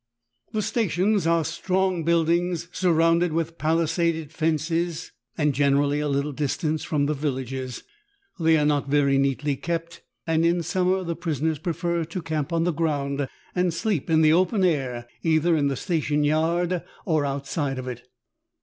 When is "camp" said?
12.23-12.51